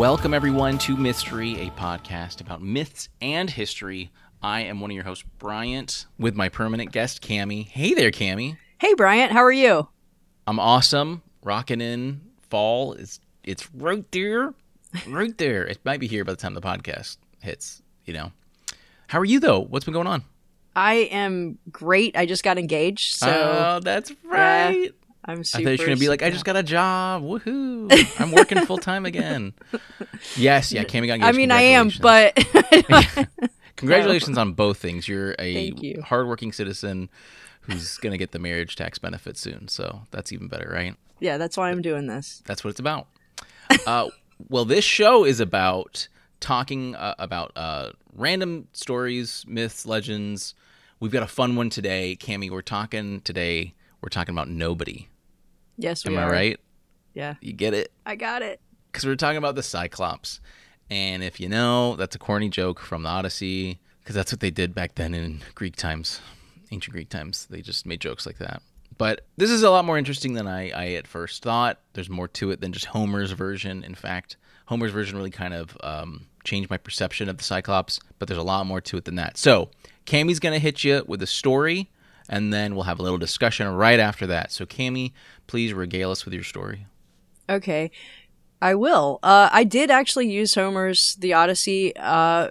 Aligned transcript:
Welcome, 0.00 0.32
everyone, 0.32 0.78
to 0.78 0.96
Mystery, 0.96 1.60
a 1.60 1.70
podcast 1.72 2.40
about 2.40 2.62
myths 2.62 3.10
and 3.20 3.50
history. 3.50 4.10
I 4.42 4.62
am 4.62 4.80
one 4.80 4.90
of 4.90 4.94
your 4.94 5.04
hosts, 5.04 5.26
Bryant, 5.38 6.06
with 6.18 6.34
my 6.34 6.48
permanent 6.48 6.90
guest, 6.90 7.20
Cami. 7.20 7.66
Hey 7.66 7.92
there, 7.92 8.10
Cami. 8.10 8.56
Hey, 8.78 8.94
Bryant, 8.94 9.30
how 9.30 9.40
are 9.40 9.52
you? 9.52 9.88
I'm 10.46 10.58
awesome. 10.58 11.20
Rocking 11.42 11.82
in 11.82 12.22
fall. 12.48 12.94
It's 12.94 13.20
it's 13.44 13.70
right 13.74 14.10
there, 14.10 14.54
right 15.06 15.36
there. 15.36 15.66
It 15.66 15.80
might 15.84 16.00
be 16.00 16.06
here 16.06 16.24
by 16.24 16.32
the 16.32 16.38
time 16.38 16.54
the 16.54 16.62
podcast 16.62 17.18
hits. 17.40 17.82
You 18.06 18.14
know. 18.14 18.32
How 19.08 19.18
are 19.18 19.26
you 19.26 19.38
though? 19.38 19.60
What's 19.60 19.84
been 19.84 19.92
going 19.92 20.06
on? 20.06 20.24
I 20.74 20.94
am 20.94 21.58
great. 21.70 22.16
I 22.16 22.24
just 22.24 22.42
got 22.42 22.56
engaged, 22.56 23.16
so 23.16 23.28
oh, 23.28 23.80
that's 23.80 24.10
right. 24.24 24.92
I'm 25.24 25.44
super. 25.44 25.60
I 25.60 25.64
thought 25.64 25.70
you 25.78 25.84
were 25.84 25.88
gonna 25.90 26.00
be 26.00 26.08
like, 26.08 26.22
I 26.22 26.30
just 26.30 26.44
got 26.44 26.56
a 26.56 26.62
job. 26.62 27.22
Woohoo! 27.22 27.90
I'm 28.20 28.32
working 28.32 28.58
full 28.64 28.78
time 28.78 29.04
again. 29.06 29.52
Yes, 30.36 30.72
yeah. 30.72 30.84
Cami 30.84 31.06
got 31.06 31.14
engaged. 31.14 31.24
I 31.24 31.32
mean, 31.32 31.50
I 31.50 31.62
am, 31.62 31.90
but 32.00 32.36
Congratulations 33.76 34.36
on 34.36 34.52
both 34.52 34.78
things. 34.78 35.08
You're 35.08 35.34
a 35.38 35.70
you. 35.70 36.02
hardworking 36.02 36.52
citizen 36.52 37.08
who's 37.62 37.98
going 37.98 38.12
to 38.12 38.18
get 38.18 38.32
the 38.32 38.38
marriage 38.38 38.76
tax 38.76 38.98
benefit 38.98 39.36
soon. 39.36 39.68
So 39.68 40.02
that's 40.10 40.32
even 40.32 40.48
better, 40.48 40.70
right? 40.70 40.94
yeah, 41.20 41.36
that's 41.36 41.56
why 41.56 41.70
I'm 41.70 41.82
doing 41.82 42.06
this. 42.06 42.42
That's 42.46 42.64
what 42.64 42.70
it's 42.70 42.80
about. 42.80 43.06
uh, 43.86 44.08
well, 44.48 44.64
this 44.64 44.84
show 44.84 45.24
is 45.24 45.38
about 45.40 46.08
talking 46.40 46.94
uh, 46.94 47.14
about 47.18 47.52
uh, 47.56 47.90
random 48.14 48.68
stories, 48.72 49.44
myths, 49.46 49.86
legends. 49.86 50.54
We've 50.98 51.12
got 51.12 51.22
a 51.22 51.28
fun 51.28 51.56
one 51.56 51.70
today, 51.70 52.16
Cami. 52.18 52.50
We're 52.50 52.62
talking 52.62 53.20
today. 53.20 53.74
We're 54.02 54.08
talking 54.08 54.34
about 54.34 54.48
nobody. 54.48 55.08
Yes, 55.80 56.04
we 56.06 56.14
Am 56.14 56.20
I 56.20 56.24
are. 56.24 56.30
right? 56.30 56.60
Yeah, 57.14 57.34
You 57.40 57.52
get 57.52 57.74
it? 57.74 57.90
I 58.06 58.14
got 58.16 58.42
it. 58.42 58.60
because 58.92 59.04
we're 59.04 59.16
talking 59.16 59.38
about 59.38 59.54
the 59.56 59.62
Cyclops. 59.62 60.40
And 60.90 61.22
if 61.22 61.40
you 61.40 61.48
know, 61.48 61.96
that's 61.96 62.14
a 62.16 62.18
corny 62.18 62.48
joke 62.48 62.78
from 62.80 63.02
the 63.04 63.08
Odyssey, 63.08 63.80
because 64.00 64.14
that's 64.14 64.32
what 64.32 64.40
they 64.40 64.50
did 64.50 64.74
back 64.74 64.94
then 64.96 65.14
in 65.14 65.40
Greek 65.54 65.76
times, 65.76 66.20
ancient 66.70 66.92
Greek 66.92 67.08
times. 67.08 67.46
They 67.50 67.62
just 67.62 67.86
made 67.86 68.00
jokes 68.00 68.26
like 68.26 68.38
that. 68.38 68.62
But 68.98 69.22
this 69.36 69.50
is 69.50 69.62
a 69.62 69.70
lot 69.70 69.84
more 69.84 69.96
interesting 69.98 70.34
than 70.34 70.46
I, 70.46 70.70
I 70.70 70.86
at 70.94 71.06
first 71.06 71.42
thought. 71.42 71.78
There's 71.94 72.10
more 72.10 72.28
to 72.28 72.50
it 72.50 72.60
than 72.60 72.72
just 72.72 72.86
Homer's 72.86 73.32
version. 73.32 73.82
In 73.82 73.94
fact, 73.94 74.36
Homer's 74.66 74.90
version 74.92 75.16
really 75.16 75.30
kind 75.30 75.54
of 75.54 75.76
um, 75.82 76.26
changed 76.44 76.68
my 76.70 76.76
perception 76.76 77.28
of 77.28 77.38
the 77.38 77.44
Cyclops, 77.44 77.98
but 78.18 78.28
there's 78.28 78.38
a 78.38 78.42
lot 78.42 78.66
more 78.66 78.80
to 78.82 78.96
it 78.98 79.04
than 79.04 79.14
that. 79.16 79.36
So, 79.38 79.70
Cami's 80.06 80.38
going 80.40 80.52
to 80.52 80.58
hit 80.58 80.82
you 80.84 81.04
with 81.06 81.22
a 81.22 81.26
story, 81.26 81.88
and 82.30 82.50
then 82.52 82.74
we'll 82.74 82.84
have 82.84 82.98
a 82.98 83.02
little 83.02 83.18
discussion 83.18 83.68
right 83.68 84.00
after 84.00 84.26
that. 84.28 84.52
So, 84.52 84.64
Cami, 84.64 85.12
please 85.46 85.74
regale 85.74 86.10
us 86.12 86.24
with 86.24 86.32
your 86.32 86.44
story. 86.44 86.86
Okay, 87.50 87.90
I 88.62 88.74
will. 88.76 89.18
Uh, 89.22 89.50
I 89.52 89.64
did 89.64 89.90
actually 89.90 90.30
use 90.30 90.54
Homer's 90.54 91.16
The 91.16 91.32
Odyssey, 91.34 91.92
uh, 91.96 92.50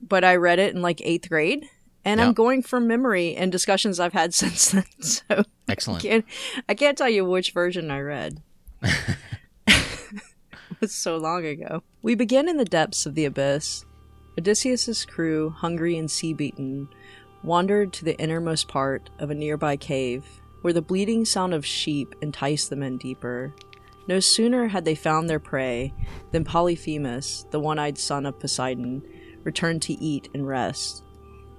but 0.00 0.24
I 0.24 0.36
read 0.36 0.58
it 0.58 0.74
in 0.74 0.82
like 0.82 1.00
eighth 1.04 1.28
grade, 1.28 1.66
and 2.04 2.18
Yeah. 2.18 2.26
I'm 2.26 2.32
going 2.32 2.62
from 2.62 2.88
memory 2.88 3.36
and 3.36 3.52
discussions 3.52 4.00
I've 4.00 4.14
had 4.14 4.32
since 4.42 4.70
then. 4.72 4.84
So 5.00 5.44
Excellent. 5.68 6.02
can't, 6.02 6.24
I 6.68 6.74
can't 6.74 6.96
tell 6.98 7.10
you 7.10 7.24
which 7.24 7.52
version 7.52 7.90
I 7.90 8.00
read. 8.00 8.40
it 9.66 10.80
was 10.80 10.92
so 10.94 11.16
long 11.16 11.44
ago. 11.44 11.82
We 12.02 12.14
begin 12.14 12.48
in 12.48 12.56
the 12.56 12.64
depths 12.64 13.06
of 13.06 13.14
the 13.14 13.24
abyss. 13.26 13.84
Odysseus's 14.38 15.04
crew, 15.04 15.50
hungry 15.50 15.98
and 15.98 16.10
sea-beaten, 16.10 16.88
wandered 17.42 17.92
to 17.92 18.04
the 18.04 18.18
innermost 18.18 18.68
part 18.68 19.10
of 19.18 19.30
a 19.30 19.34
nearby 19.34 19.76
cave, 19.76 20.24
where 20.60 20.72
the 20.72 20.82
bleating 20.82 21.24
sound 21.24 21.52
of 21.54 21.66
sheep 21.66 22.14
enticed 22.22 22.70
the 22.70 22.76
men 22.76 22.96
deeper. 22.96 23.54
No 24.08 24.20
sooner 24.20 24.68
had 24.68 24.84
they 24.84 24.94
found 24.94 25.28
their 25.28 25.40
prey 25.40 25.92
than 26.30 26.44
Polyphemus, 26.44 27.46
the 27.50 27.60
one-eyed 27.60 27.98
son 27.98 28.26
of 28.26 28.38
Poseidon, 28.38 29.02
returned 29.44 29.82
to 29.82 29.94
eat 29.94 30.28
and 30.34 30.46
rest. 30.46 31.04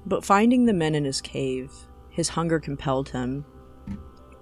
But 0.06 0.26
finding 0.26 0.66
the 0.66 0.74
men 0.74 0.96
in 0.96 1.06
his 1.06 1.22
cave, 1.22 1.72
his 2.10 2.30
hunger 2.30 2.60
compelled 2.60 3.10
him. 3.10 3.46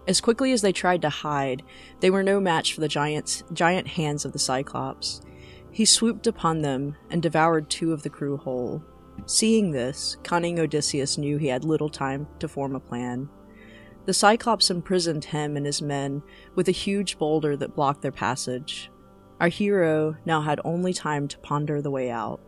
As 0.08 0.20
quickly 0.20 0.52
as 0.52 0.62
they 0.62 0.72
tried 0.72 1.04
to 1.04 1.10
hide, 1.10 1.64
they 2.00 2.10
were 2.10 2.24
no 2.24 2.40
match 2.40 2.74
for 2.74 2.82
the 2.82 2.88
giant's 2.88 3.44
giant 3.54 3.88
hands 3.88 4.26
of 4.26 4.34
the 4.34 4.40
Cyclops. 4.40 5.22
He 5.72 5.86
swooped 5.86 6.28
upon 6.28 6.62
them 6.62 6.96
and 7.10 7.22
devoured 7.22 7.70
two 7.70 7.94
of 7.94 8.04
the 8.04 8.10
crew 8.10 8.38
whole. 8.38 8.84
Seeing 9.26 9.72
this, 9.72 10.18
cunning 10.24 10.60
Odysseus 10.60 11.18
knew 11.18 11.38
he 11.38 11.48
had 11.48 11.64
little 11.64 11.90
time 11.90 12.28
to 12.40 12.48
form 12.48 12.76
a 12.76 12.80
plan. 12.80 13.30
The 14.06 14.14
Cyclops 14.14 14.72
imprisoned 14.72 15.26
him 15.26 15.56
and 15.56 15.66
his 15.66 15.82
men 15.82 16.24
with 16.56 16.68
a 16.68 16.72
huge 16.74 17.18
boulder 17.18 17.56
that 17.58 17.76
blocked 17.76 18.02
their 18.02 18.12
passage. 18.12 18.90
Our 19.40 19.48
hero 19.48 20.18
now 20.26 20.42
had 20.42 20.60
only 20.64 20.94
time 20.94 21.28
to 21.28 21.40
ponder 21.40 21.82
the 21.82 21.92
way 21.92 22.10
out. 22.10 22.42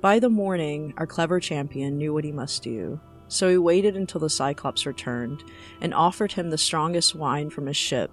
By 0.00 0.18
the 0.18 0.28
morning, 0.28 0.92
our 0.96 1.06
clever 1.06 1.40
champion 1.40 1.96
knew 1.96 2.12
what 2.12 2.24
he 2.24 2.32
must 2.32 2.62
do, 2.62 3.00
so 3.28 3.48
he 3.48 3.56
waited 3.56 3.96
until 3.96 4.20
the 4.20 4.28
Cyclops 4.28 4.86
returned 4.86 5.44
and 5.80 5.94
offered 5.94 6.32
him 6.32 6.50
the 6.50 6.58
strongest 6.58 7.14
wine 7.14 7.50
from 7.50 7.66
his 7.66 7.76
ship. 7.76 8.10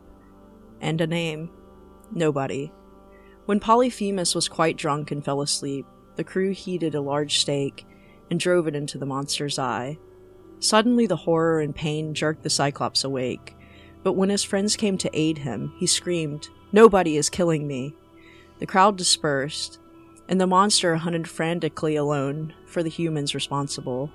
And 0.79 1.01
a 1.01 1.07
name 1.07 1.51
Nobody. 2.13 2.71
When 3.45 3.59
Polyphemus 3.59 4.35
was 4.35 4.49
quite 4.49 4.77
drunk 4.77 5.11
and 5.11 5.23
fell 5.23 5.41
asleep, 5.41 5.85
the 6.15 6.23
crew 6.23 6.51
heated 6.51 6.95
a 6.95 7.01
large 7.01 7.39
stake 7.39 7.85
and 8.29 8.39
drove 8.39 8.67
it 8.67 8.75
into 8.75 8.97
the 8.97 9.05
monster's 9.05 9.59
eye. 9.59 9.97
Suddenly, 10.59 11.07
the 11.07 11.15
horror 11.15 11.59
and 11.61 11.75
pain 11.75 12.13
jerked 12.13 12.43
the 12.43 12.49
Cyclops 12.49 13.03
awake, 13.03 13.55
but 14.03 14.13
when 14.13 14.29
his 14.29 14.43
friends 14.43 14.75
came 14.75 14.97
to 14.99 15.09
aid 15.13 15.39
him, 15.39 15.73
he 15.77 15.87
screamed, 15.87 16.49
Nobody 16.71 17.17
is 17.17 17.29
killing 17.29 17.67
me! 17.67 17.93
The 18.59 18.65
crowd 18.65 18.97
dispersed, 18.97 19.79
and 20.29 20.39
the 20.39 20.47
monster 20.47 20.95
hunted 20.95 21.27
frantically 21.27 21.95
alone 21.95 22.53
for 22.65 22.83
the 22.83 22.89
humans 22.89 23.35
responsible. 23.35 24.11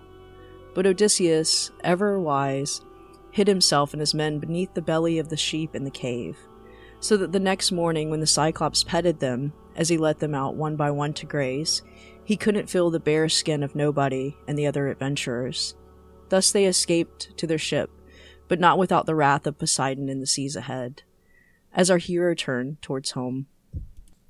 But 0.74 0.86
Odysseus, 0.86 1.70
ever 1.82 2.18
wise, 2.18 2.80
hid 3.30 3.48
himself 3.48 3.92
and 3.92 4.00
his 4.00 4.14
men 4.14 4.38
beneath 4.38 4.72
the 4.74 4.82
belly 4.82 5.18
of 5.18 5.28
the 5.28 5.36
sheep 5.36 5.74
in 5.74 5.84
the 5.84 5.90
cave, 5.90 6.38
so 7.00 7.16
that 7.16 7.32
the 7.32 7.40
next 7.40 7.72
morning 7.72 8.10
when 8.10 8.20
the 8.20 8.26
Cyclops 8.26 8.84
petted 8.84 9.20
them, 9.20 9.52
as 9.74 9.88
he 9.88 9.98
let 9.98 10.18
them 10.18 10.34
out 10.34 10.54
one 10.54 10.76
by 10.76 10.90
one 10.90 11.12
to 11.14 11.26
graze, 11.26 11.82
he 12.24 12.36
couldn't 12.36 12.70
feel 12.70 12.90
the 12.90 12.98
bare 12.98 13.28
skin 13.28 13.62
of 13.62 13.74
nobody 13.74 14.36
and 14.48 14.58
the 14.58 14.66
other 14.66 14.88
adventurers. 14.88 15.74
Thus 16.28 16.50
they 16.50 16.64
escaped 16.64 17.36
to 17.36 17.46
their 17.46 17.58
ship, 17.58 17.90
but 18.48 18.58
not 18.58 18.78
without 18.78 19.06
the 19.06 19.14
wrath 19.14 19.46
of 19.46 19.58
Poseidon 19.58 20.08
in 20.08 20.20
the 20.20 20.26
seas 20.26 20.56
ahead. 20.56 21.02
As 21.72 21.90
our 21.90 21.98
hero 21.98 22.34
turned 22.34 22.80
towards 22.82 23.12
home. 23.12 23.46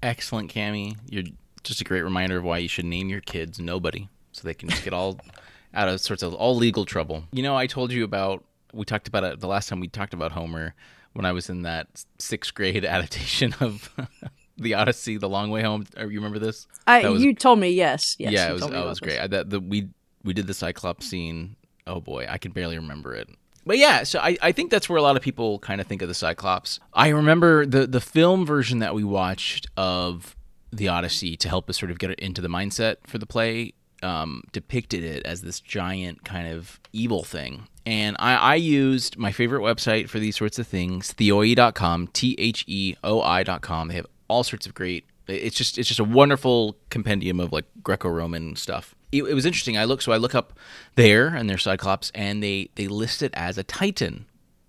Excellent, 0.03 0.53
Cami. 0.53 0.97
You're 1.09 1.25
just 1.62 1.81
a 1.81 1.84
great 1.84 2.03
reminder 2.03 2.38
of 2.38 2.44
why 2.44 2.59
you 2.59 2.69
should 2.69 2.84
name 2.84 3.09
your 3.09 3.21
kids 3.21 3.59
nobody, 3.59 4.09
so 4.32 4.43
they 4.43 4.55
can 4.55 4.69
just 4.69 4.84
get 4.84 4.93
all 4.93 5.19
out 5.75 5.88
of 5.88 6.00
sorts 6.00 6.22
of 6.22 6.34
all 6.34 6.56
legal 6.56 6.84
trouble. 6.84 7.25
You 7.32 7.43
know, 7.43 7.56
I 7.56 7.66
told 7.66 7.93
you 7.93 8.05
about 8.05 8.44
we 8.72 8.84
talked 8.84 9.09
about 9.09 9.25
it 9.25 9.41
the 9.41 9.47
last 9.47 9.69
time 9.69 9.81
we 9.81 9.88
talked 9.88 10.12
about 10.12 10.32
Homer 10.32 10.75
when 11.16 11.25
I 11.25 11.32
was 11.32 11.49
in 11.49 11.62
that 11.62 12.04
sixth 12.19 12.54
grade 12.54 12.84
adaptation 12.97 13.54
of 13.60 13.91
the 14.59 14.75
Odyssey, 14.75 15.16
The 15.16 15.28
Long 15.28 15.50
Way 15.50 15.62
Home. 15.62 15.87
You 15.97 16.06
remember 16.06 16.38
this? 16.38 16.66
I, 16.87 17.09
was- 17.09 17.22
you 17.22 17.34
told 17.34 17.59
me 17.59 17.71
yes. 17.71 18.16
yes 18.19 18.32
yeah, 18.32 18.50
it 18.50 18.53
was. 18.53 18.62
Oh, 18.62 18.69
it 18.69 18.87
was 18.87 19.00
great. 19.00 19.19
I, 19.19 19.26
that 19.26 19.50
the 19.50 19.60
we 19.60 19.88
we 20.25 20.32
did 20.34 20.47
the 20.47 20.55
Cyclops 20.55 21.06
scene. 21.06 21.56
Oh 21.87 22.00
boy, 22.00 22.26
I 22.28 22.38
can 22.38 22.53
barely 22.53 22.76
remember 22.76 23.15
it. 23.15 23.28
But 23.65 23.78
yeah, 23.78 24.05
so 24.05 24.20
I, 24.20 24.37
I 24.41 24.52
think 24.52 24.70
that's 24.70 24.88
where 24.88 24.96
a 24.96 25.02
lot 25.02 25.17
of 25.17 25.23
people 25.23 25.58
kind 25.58 25.81
of 25.81 25.88
think 25.88 26.00
of 26.02 26.06
the 26.08 26.14
Cyclops. 26.14 26.79
I 26.93 27.08
remember 27.08 27.67
the 27.67 27.87
the 27.87 28.00
film 28.00 28.46
version 28.46 28.79
that 28.81 28.94
we 28.94 29.02
watched 29.05 29.67
of 29.76 30.37
the 30.73 30.88
Odyssey 30.88 31.37
to 31.38 31.49
help 31.49 31.70
us 31.70 31.79
sort 31.79 31.91
of 31.91 31.99
get 31.99 32.11
it 32.11 32.19
into 32.20 32.41
the 32.41 32.49
mindset 32.49 32.96
for 33.06 33.19
the 33.19 33.26
play. 33.26 33.73
Um, 34.06 34.43
depicted 34.53 35.03
it 35.03 35.26
as 35.26 35.43
this 35.43 35.61
giant 35.61 36.25
kind 36.25 36.49
of 36.49 36.79
evil 36.93 37.25
thing. 37.25 37.67
And 37.85 38.17
I, 38.19 38.37
I 38.37 38.55
used 38.55 39.19
my 39.19 39.32
favorite 39.32 39.62
website 39.62 40.08
for 40.08 40.19
these 40.19 40.37
sorts 40.37 40.58
of 40.58 40.67
things, 40.67 41.12
theoi.com, 41.12 42.08
T 42.08 42.35
H 42.38 42.64
E 42.69 42.94
O 43.03 43.20
I.com. 43.20 43.88
They 43.88 43.94
have 43.94 44.06
all 44.29 44.44
sorts 44.44 44.67
of 44.67 44.75
great 44.75 45.05
it's 45.29 45.56
just 45.56 45.79
it's 45.79 45.88
just 45.88 46.00
a 46.00 46.05
wonderful 46.05 46.76
compendium 46.91 47.41
of 47.41 47.53
like 47.53 47.64
Greco-Roman 47.82 48.56
stuff. 48.56 48.94
It, 49.12 49.25
it 49.25 49.35
was 49.35 49.47
interesting. 49.47 49.76
I 49.76 49.85
look 49.85 50.03
so 50.03 50.12
I 50.12 50.17
look 50.17 50.35
up 50.35 50.58
there 50.94 51.29
and 51.29 51.49
their 51.49 51.58
Cyclops, 51.58 52.11
and 52.14 52.43
they 52.43 52.70
they 52.75 52.88
list 52.88 53.23
it 53.23 53.32
as 53.35 53.58
a 53.58 53.64
Titan, 53.64 54.26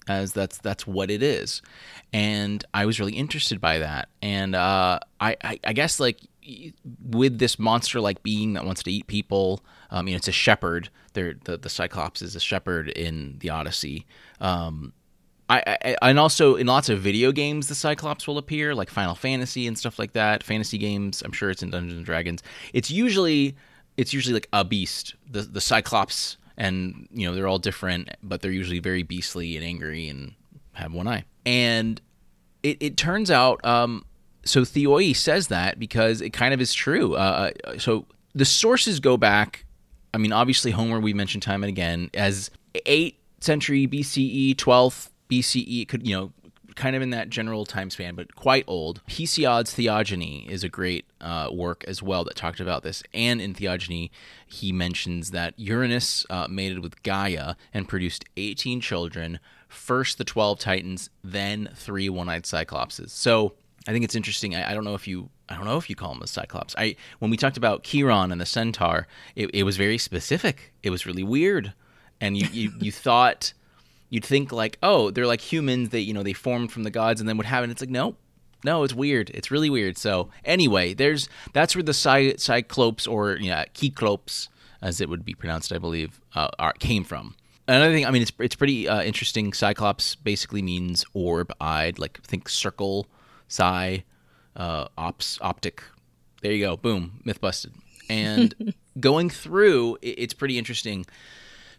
as 0.07 0.33
that's 0.33 0.57
that's 0.57 0.87
what 0.87 1.11
it 1.11 1.21
is, 1.21 1.61
and 2.13 2.63
I 2.73 2.85
was 2.85 2.99
really 2.99 3.13
interested 3.13 3.61
by 3.61 3.79
that. 3.79 4.09
And 4.21 4.55
uh, 4.55 4.99
I, 5.19 5.37
I 5.43 5.59
I 5.63 5.73
guess 5.73 5.99
like 5.99 6.19
with 7.03 7.39
this 7.39 7.59
monster 7.59 7.99
like 7.99 8.23
being 8.23 8.53
that 8.53 8.65
wants 8.65 8.83
to 8.83 8.91
eat 8.91 9.07
people, 9.07 9.63
um, 9.91 10.07
you 10.07 10.13
know, 10.13 10.17
it's 10.17 10.27
a 10.27 10.33
shepherd. 10.33 10.89
They're, 11.13 11.35
the 11.43 11.57
the 11.57 11.69
Cyclops 11.69 12.21
is 12.21 12.35
a 12.35 12.39
shepherd 12.39 12.89
in 12.89 13.37
the 13.39 13.49
Odyssey. 13.49 14.05
Um, 14.39 14.93
I, 15.49 15.77
I 15.81 16.09
and 16.09 16.19
also 16.19 16.55
in 16.55 16.67
lots 16.67 16.89
of 16.89 16.99
video 16.99 17.31
games 17.31 17.67
the 17.67 17.75
Cyclops 17.75 18.27
will 18.27 18.37
appear, 18.37 18.75
like 18.75 18.89
Final 18.89 19.15
Fantasy 19.15 19.67
and 19.67 19.77
stuff 19.77 19.97
like 19.97 20.13
that. 20.13 20.43
Fantasy 20.43 20.77
games, 20.77 21.21
I'm 21.23 21.31
sure 21.31 21.49
it's 21.49 21.63
in 21.63 21.69
Dungeons 21.69 21.97
and 21.97 22.05
Dragons. 22.05 22.43
It's 22.73 22.91
usually 22.91 23.55
it's 23.95 24.13
usually 24.13 24.33
like 24.33 24.49
a 24.53 24.65
beast, 24.65 25.15
the 25.29 25.41
the 25.41 25.61
Cyclops, 25.61 26.37
and 26.57 27.07
you 27.11 27.27
know 27.27 27.33
they're 27.33 27.47
all 27.47 27.59
different, 27.59 28.09
but 28.21 28.41
they're 28.41 28.51
usually 28.51 28.79
very 28.79 29.03
beastly 29.03 29.55
and 29.55 29.65
angry 29.65 30.09
and 30.09 30.33
have 30.73 30.93
one 30.93 31.07
eye. 31.07 31.23
And 31.45 32.01
it, 32.63 32.77
it 32.81 32.97
turns 32.97 33.31
out 33.31 33.63
um, 33.65 34.03
so 34.47 34.63
Theoi 34.63 35.13
says 35.13 35.47
that 35.47 35.79
because 35.79 36.21
it 36.21 36.31
kind 36.31 36.53
of 36.53 36.61
is 36.61 36.73
true. 36.73 37.15
Uh, 37.15 37.51
uh 37.65 37.77
so 37.77 38.05
the 38.33 38.45
sources 38.45 38.99
go 38.99 39.17
back. 39.17 39.65
I 40.13 40.17
mean, 40.17 40.31
obviously 40.31 40.71
Homer 40.71 40.99
we 40.99 41.13
mentioned 41.13 41.43
time 41.43 41.63
and 41.63 41.69
again 41.69 42.09
as 42.13 42.49
eighth 42.85 43.17
century 43.39 43.87
BCE, 43.87 44.55
12th 44.55 45.09
BCE. 45.29 45.87
Could 45.87 46.07
you 46.07 46.15
know 46.15 46.31
kind 46.77 46.95
of 46.95 47.01
in 47.01 47.09
that 47.09 47.29
general 47.29 47.65
time 47.65 47.89
span, 47.89 48.15
but 48.15 48.35
quite 48.35 48.63
old. 48.67 49.01
Hesiod's 49.09 49.73
Theogony 49.73 50.47
is 50.47 50.63
a 50.63 50.69
great 50.69 51.05
uh, 51.19 51.49
work 51.51 51.83
as 51.87 52.01
well 52.01 52.23
that 52.23 52.35
talked 52.35 52.59
about 52.61 52.83
this. 52.83 53.03
And 53.13 53.41
in 53.41 53.53
Theogony, 53.53 54.11
he 54.45 54.71
mentions 54.71 55.31
that 55.31 55.55
Uranus 55.57 56.25
uh, 56.29 56.47
mated 56.49 56.79
with 56.79 57.03
Gaia 57.03 57.55
and 57.73 57.89
produced 57.89 58.23
18 58.37 58.79
children. 58.79 59.39
First 59.67 60.17
the 60.17 60.23
12 60.23 60.59
Titans, 60.59 61.09
then 61.23 61.69
three 61.75 62.07
one-eyed 62.07 62.43
Cyclopses. 62.43 63.09
So 63.09 63.55
I 63.87 63.91
think 63.91 64.03
it's 64.03 64.15
interesting. 64.15 64.53
I, 64.53 64.71
I, 64.71 64.73
don't 64.73 64.83
know 64.83 64.95
if 64.95 65.07
you 65.07 65.29
I 65.47 65.55
don't 65.55 65.65
know 65.65 65.77
if 65.77 65.89
you 65.89 65.95
call 65.95 66.09
them 66.09 66.19
the 66.19 66.27
Cyclops. 66.27 66.75
I 66.77 66.95
when 67.19 67.31
we 67.31 67.37
talked 67.37 67.57
about 67.57 67.83
Chiron 67.83 68.31
and 68.31 68.41
the 68.41 68.45
Centaur, 68.45 69.07
it, 69.35 69.49
it 69.53 69.63
was 69.63 69.77
very 69.77 69.97
specific. 69.97 70.73
It 70.83 70.89
was 70.89 71.05
really 71.05 71.23
weird, 71.23 71.73
and 72.19 72.37
you 72.37 72.47
you, 72.51 72.73
you 72.79 72.91
thought 73.07 73.53
you'd 74.09 74.25
think 74.25 74.51
like, 74.51 74.77
oh, 74.83 75.09
they're 75.11 75.25
like 75.25 75.41
humans. 75.41 75.89
They 75.89 76.01
you 76.01 76.13
know 76.13 76.23
they 76.23 76.33
formed 76.33 76.71
from 76.71 76.83
the 76.83 76.91
gods 76.91 77.21
and 77.21 77.29
then 77.29 77.37
what 77.37 77.45
happened? 77.45 77.71
It's 77.71 77.81
like 77.81 77.89
nope. 77.89 78.17
No, 78.63 78.83
it's 78.83 78.93
weird. 78.93 79.29
It's 79.33 79.51
really 79.51 79.69
weird. 79.69 79.97
So 79.97 80.29
anyway, 80.43 80.93
there's 80.93 81.29
that's 81.53 81.75
where 81.75 81.83
the 81.83 81.93
cy- 81.93 82.35
cyclopes 82.37 83.07
or 83.07 83.37
yeah, 83.37 83.65
Cyclopes, 83.73 84.49
as 84.81 84.99
it 84.99 85.09
would 85.09 85.23
be 85.23 85.33
pronounced, 85.33 85.71
I 85.71 85.77
believe, 85.77 86.19
uh, 86.35 86.49
are, 86.59 86.73
came 86.73 87.03
from. 87.03 87.35
Another 87.67 87.93
thing, 87.93 88.05
I 88.05 88.11
mean, 88.11 88.21
it's 88.21 88.31
it's 88.39 88.55
pretty 88.55 88.87
uh, 88.87 89.03
interesting. 89.03 89.53
Cyclops 89.53 90.15
basically 90.15 90.61
means 90.61 91.05
orb-eyed, 91.13 91.99
like 91.99 92.21
think 92.23 92.49
circle, 92.49 93.07
psi, 93.47 94.03
uh, 94.55 94.87
ops, 94.97 95.37
optic. 95.41 95.83
There 96.41 96.51
you 96.51 96.65
go. 96.65 96.77
Boom, 96.77 97.21
myth 97.23 97.41
busted. 97.41 97.73
And 98.09 98.73
going 98.99 99.29
through, 99.29 99.97
it's 100.01 100.33
pretty 100.33 100.57
interesting. 100.57 101.05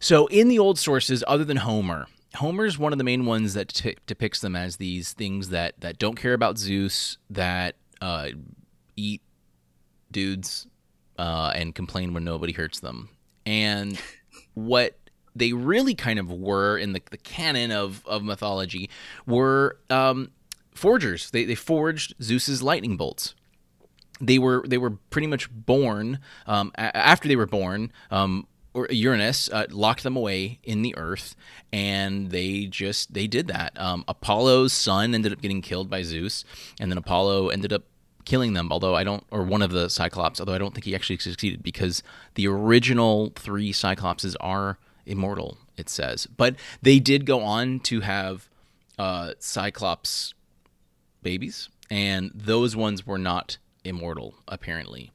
So 0.01 0.27
in 0.27 0.49
the 0.49 0.59
old 0.59 0.79
sources, 0.79 1.25
other 1.27 1.45
than 1.45 1.59
Homer, 1.59 2.07
Homer's 2.35 2.79
one 2.79 2.93
of 2.93 2.99
the 2.99 3.05
main 3.05 3.25
ones 3.25 3.55
that 3.55 3.69
t- 3.69 3.97
depicts 4.07 4.41
them 4.41 4.55
as 4.55 4.77
these 4.77 5.13
things 5.13 5.49
that 5.49 5.81
that 5.81 5.99
don't 5.99 6.15
care 6.15 6.35
about 6.35 6.59
Zeus, 6.59 7.17
that 7.31 7.77
uh, 8.01 8.29
eat 8.97 9.23
dudes 10.11 10.67
uh, 11.19 11.53
and 11.55 11.75
complain 11.75 12.15
when 12.15 12.25
nobody 12.25 12.53
hurts 12.53 12.81
them. 12.81 13.09
And 13.47 14.01
what 14.55 14.99
they 15.35 15.53
really 15.53 15.95
kind 15.95 16.19
of 16.19 16.31
were 16.31 16.77
in 16.77 16.93
the, 16.93 17.03
the 17.11 17.17
canon 17.17 17.71
of, 17.71 18.05
of 18.07 18.23
mythology 18.23 18.91
were 19.27 19.79
um, 19.89 20.31
forgers. 20.79 21.31
They, 21.31 21.45
they 21.45 21.55
forged 21.55 22.15
Zeus's 22.23 22.63
lightning 22.63 22.97
bolts. 22.97 23.35
They 24.21 24.39
were 24.39 24.65
they 24.67 24.79
were 24.79 24.91
pretty 25.11 25.27
much 25.27 25.49
born 25.51 26.19
um, 26.47 26.73
a- 26.77 26.97
after 26.97 27.29
they 27.29 27.37
were 27.37 27.47
born. 27.47 27.93
Um, 28.11 28.47
or 28.75 28.87
Uranus 28.91 29.49
uh, 29.51 29.67
locked 29.71 30.03
them 30.03 30.17
away 30.17 30.61
in 30.63 30.83
the 30.83 30.97
earth, 30.97 31.35
and 31.73 32.31
they 32.31 32.67
just 32.67 33.13
they 33.13 33.27
did 33.27 33.49
that. 33.49 33.79
Um, 33.79 34.05
Apollo's 34.07 34.73
son 34.73 35.15
ended 35.15 35.33
up 35.33 35.41
getting 35.41 35.63
killed 35.63 35.91
by 35.91 36.03
Zeus, 36.03 36.45
and 36.81 36.91
then 36.91 36.99
Apollo 36.99 37.49
ended 37.49 37.73
up 37.73 37.85
killing 38.25 38.53
them. 38.53 38.71
Although 38.71 38.95
I 38.95 39.05
don't, 39.05 39.25
or 39.31 39.43
one 39.43 39.63
of 39.63 39.71
the 39.71 39.89
Cyclops, 39.89 40.39
although 40.41 40.55
I 40.55 40.59
don't 40.59 40.75
think 40.75 40.85
he 40.85 40.95
actually 40.95 41.19
succeeded 41.19 41.63
because 41.63 42.03
the 42.35 42.47
original 42.47 43.33
three 43.35 43.73
Cyclopses 43.73 44.37
are 44.41 44.79
immortal. 45.07 45.59
It 45.77 45.89
says, 45.89 46.27
but 46.27 46.57
they 46.83 46.99
did 46.99 47.25
go 47.25 47.41
on 47.43 47.81
to 47.81 48.01
have 48.01 48.49
uh, 48.99 49.35
Cyclops 49.39 50.35
babies, 51.23 51.69
and 51.91 52.31
those 52.35 52.77
ones 52.77 53.07
were 53.07 53.19
not 53.19 53.59
immortal 53.85 54.35
apparently. 54.47 55.13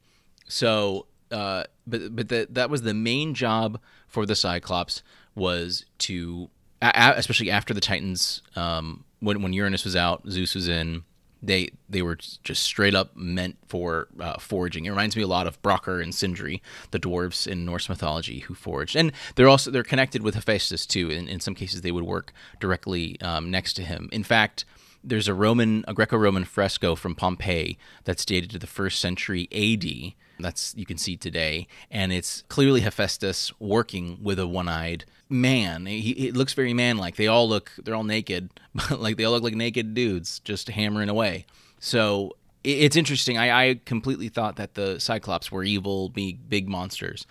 So 0.47 1.07
uh, 1.33 1.63
but 1.87 2.15
but 2.15 2.29
the, 2.29 2.47
that 2.51 2.69
was 2.69 2.83
the 2.83 2.93
main 2.93 3.33
job 3.33 3.79
for 4.07 4.25
the 4.25 4.35
Cyclops 4.35 5.01
was 5.35 5.83
to, 5.97 6.49
especially 6.81 7.49
after 7.49 7.73
the 7.73 7.81
Titans, 7.81 8.43
um, 8.55 9.03
when 9.19 9.41
when 9.41 9.51
Uranus 9.51 9.83
was 9.83 9.95
out, 9.95 10.23
Zeus 10.29 10.55
was 10.55 10.67
in. 10.69 11.03
They 11.41 11.71
they 11.89 12.01
were 12.01 12.15
just 12.15 12.63
straight 12.63 12.95
up 12.95 13.17
meant 13.17 13.57
for 13.67 14.07
uh, 14.17 14.37
foraging. 14.37 14.85
It 14.85 14.91
reminds 14.91 15.17
me 15.17 15.23
a 15.23 15.27
lot 15.27 15.45
of 15.45 15.61
Brokkr 15.61 16.01
and 16.01 16.15
Sindri, 16.15 16.61
the 16.91 16.99
dwarves 16.99 17.47
in 17.47 17.65
Norse 17.65 17.89
mythology 17.89 18.39
who 18.39 18.53
foraged, 18.53 18.95
and 18.95 19.11
they're 19.35 19.49
also 19.49 19.69
they're 19.69 19.83
connected 19.83 20.21
with 20.21 20.35
Hephaestus 20.35 20.85
too. 20.85 21.09
In, 21.09 21.27
in 21.27 21.41
some 21.41 21.53
cases, 21.53 21.81
they 21.81 21.91
would 21.91 22.05
work 22.05 22.31
directly 22.61 23.19
um, 23.19 23.51
next 23.51 23.73
to 23.73 23.81
him. 23.81 24.07
In 24.13 24.23
fact, 24.23 24.63
there's 25.03 25.27
a 25.27 25.33
Roman, 25.33 25.83
a 25.87 25.93
Greco-Roman 25.93 26.45
fresco 26.45 26.95
from 26.95 27.15
Pompeii 27.15 27.77
that's 28.03 28.25
dated 28.25 28.49
to 28.51 28.59
the 28.59 28.67
first 28.67 28.99
century 28.99 29.47
A.D 29.51 30.15
that's 30.39 30.73
you 30.75 30.85
can 30.85 30.97
see 30.97 31.15
today, 31.15 31.67
and 31.91 32.11
it's 32.11 32.43
clearly 32.49 32.81
Hephaestus 32.81 33.57
working 33.59 34.19
with 34.21 34.39
a 34.39 34.47
one-eyed 34.47 35.05
man. 35.29 35.85
He, 35.85 36.31
looks 36.31 36.53
very 36.53 36.73
man-like. 36.73 37.15
They 37.15 37.27
all 37.27 37.47
look 37.47 37.71
they're 37.83 37.95
all 37.95 38.03
naked, 38.03 38.49
but 38.75 38.99
like 38.99 39.17
they 39.17 39.23
all 39.23 39.31
look 39.31 39.43
like 39.43 39.55
naked 39.55 39.93
dudes 39.93 40.39
just 40.39 40.69
hammering 40.69 41.09
away. 41.09 41.45
So 41.79 42.35
it's 42.63 42.95
interesting. 42.95 43.37
I, 43.37 43.69
I 43.69 43.79
completely 43.85 44.29
thought 44.29 44.55
that 44.57 44.75
the 44.75 44.99
Cyclops 44.99 45.51
were 45.51 45.63
evil, 45.63 46.09
big 46.09 46.49
big 46.49 46.67
monsters 46.67 47.25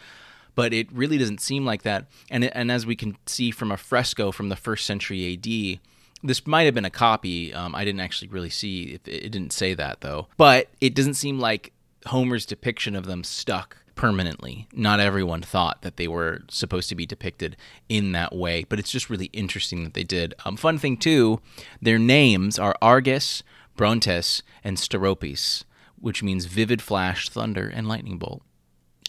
but 0.54 0.74
it 0.74 0.86
really 0.92 1.16
doesn't 1.16 1.40
seem 1.40 1.64
like 1.64 1.80
that. 1.80 2.04
And 2.30 2.44
and 2.44 2.70
as 2.70 2.84
we 2.84 2.94
can 2.94 3.16
see 3.24 3.50
from 3.50 3.72
a 3.72 3.78
fresco 3.78 4.30
from 4.30 4.50
the 4.50 4.56
first 4.56 4.84
century 4.84 5.24
A.D., 5.24 5.80
this 6.22 6.46
might 6.46 6.62
have 6.64 6.74
been 6.74 6.84
a 6.84 6.90
copy. 6.90 7.52
Um, 7.52 7.74
I 7.74 7.84
didn't 7.84 8.00
actually 8.00 8.28
really 8.28 8.50
see. 8.50 8.94
It, 8.94 9.08
it 9.08 9.30
didn't 9.30 9.52
say 9.52 9.74
that 9.74 10.00
though. 10.00 10.28
But 10.36 10.68
it 10.80 10.94
doesn't 10.94 11.14
seem 11.14 11.38
like 11.38 11.72
Homer's 12.06 12.46
depiction 12.46 12.96
of 12.96 13.06
them 13.06 13.24
stuck 13.24 13.76
permanently. 13.94 14.68
Not 14.72 15.00
everyone 15.00 15.42
thought 15.42 15.82
that 15.82 15.96
they 15.96 16.08
were 16.08 16.42
supposed 16.48 16.88
to 16.88 16.94
be 16.94 17.06
depicted 17.06 17.56
in 17.88 18.12
that 18.12 18.34
way, 18.34 18.64
but 18.64 18.78
it's 18.78 18.90
just 18.90 19.10
really 19.10 19.26
interesting 19.26 19.84
that 19.84 19.94
they 19.94 20.04
did. 20.04 20.34
Um, 20.44 20.56
fun 20.56 20.78
thing 20.78 20.96
too, 20.96 21.40
their 21.80 21.98
names 21.98 22.58
are 22.58 22.76
Arges, 22.80 23.42
Brontes, 23.76 24.42
and 24.64 24.76
Steropes, 24.76 25.64
which 26.00 26.22
means 26.22 26.46
vivid 26.46 26.82
flash, 26.82 27.28
thunder, 27.28 27.68
and 27.68 27.88
lightning 27.88 28.18
bolt. 28.18 28.42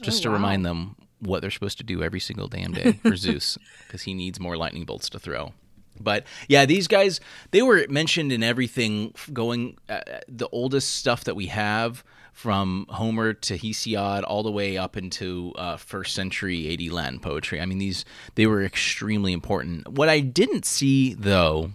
Just 0.01 0.21
oh, 0.21 0.23
to 0.23 0.29
wow. 0.29 0.35
remind 0.35 0.65
them 0.65 0.95
what 1.19 1.41
they're 1.41 1.51
supposed 1.51 1.77
to 1.77 1.83
do 1.83 2.03
every 2.03 2.19
single 2.19 2.47
damn 2.47 2.73
day 2.73 2.93
for 3.01 3.15
Zeus, 3.15 3.57
because 3.87 4.03
he 4.03 4.13
needs 4.13 4.39
more 4.39 4.57
lightning 4.57 4.83
bolts 4.83 5.09
to 5.09 5.19
throw. 5.19 5.53
But 6.03 6.25
yeah, 6.47 6.65
these 6.65 6.87
guys, 6.87 7.19
they 7.51 7.61
were 7.61 7.85
mentioned 7.89 8.31
in 8.31 8.43
everything 8.43 9.13
going, 9.31 9.77
uh, 9.89 10.01
the 10.27 10.49
oldest 10.51 10.97
stuff 10.97 11.23
that 11.23 11.35
we 11.35 11.47
have 11.47 12.03
from 12.33 12.87
Homer 12.89 13.33
to 13.33 13.57
Hesiod 13.57 14.23
all 14.27 14.43
the 14.43 14.51
way 14.51 14.75
up 14.75 14.97
into 14.97 15.53
uh, 15.55 15.77
first 15.77 16.15
century 16.15 16.73
AD 16.73 16.91
Latin 16.91 17.19
poetry. 17.19 17.61
I 17.61 17.65
mean, 17.65 17.77
these 17.77 18.03
they 18.35 18.47
were 18.47 18.63
extremely 18.63 19.31
important. 19.33 19.87
What 19.87 20.09
I 20.09 20.19
didn't 20.19 20.65
see 20.65 21.13
though 21.13 21.71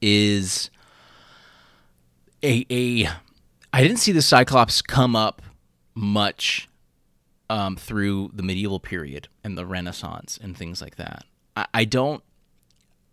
is 0.00 0.70
a 2.42 2.64
a 2.70 3.08
I 3.72 3.82
didn't 3.82 3.98
see 3.98 4.12
the 4.12 4.22
Cyclops 4.22 4.80
come 4.80 5.16
up 5.16 5.42
much 5.94 6.68
um, 7.50 7.76
through 7.76 8.30
the 8.32 8.42
medieval 8.42 8.80
period 8.80 9.28
and 9.42 9.58
the 9.58 9.66
Renaissance 9.66 10.38
and 10.40 10.56
things 10.56 10.80
like 10.80 10.96
that. 10.96 11.24
I, 11.56 11.66
I 11.74 11.84
don't 11.84 12.22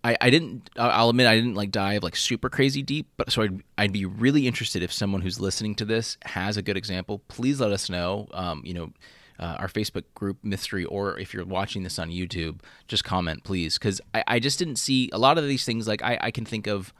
I, 0.03 0.15
I 0.21 0.29
didn't 0.29 0.69
I'll 0.77 1.09
admit 1.09 1.27
I 1.27 1.35
didn't 1.35 1.55
like 1.55 1.71
dive 1.71 2.03
like 2.03 2.15
super 2.15 2.49
crazy 2.49 2.81
deep, 2.81 3.07
but 3.17 3.31
so 3.31 3.41
I'd, 3.41 3.61
I'd 3.77 3.93
be 3.93 4.05
really 4.05 4.47
interested 4.47 4.81
if 4.81 4.93
someone 4.93 5.21
who's 5.21 5.39
listening 5.39 5.75
to 5.75 5.85
this 5.85 6.17
has 6.23 6.57
a 6.57 6.61
good 6.61 6.77
example. 6.77 7.19
Please 7.27 7.59
let 7.59 7.71
us 7.71 7.89
know. 7.89 8.27
Um, 8.31 8.61
you 8.63 8.73
know, 8.73 8.93
uh, 9.39 9.57
our 9.59 9.67
Facebook 9.67 10.03
group 10.15 10.37
Mystery, 10.43 10.85
or 10.85 11.19
if 11.19 11.33
you're 11.33 11.45
watching 11.45 11.83
this 11.83 11.99
on 11.99 12.09
YouTube, 12.09 12.61
just 12.87 13.03
comment 13.03 13.43
please, 13.43 13.77
because 13.77 13.99
I, 14.13 14.23
I 14.27 14.39
just 14.39 14.57
didn't 14.57 14.77
see 14.77 15.09
a 15.11 15.17
lot 15.17 15.37
of 15.37 15.45
these 15.47 15.65
things. 15.65 15.87
Like 15.87 16.01
I, 16.01 16.17
I 16.21 16.31
can 16.31 16.45
think 16.45 16.67
of 16.67 16.93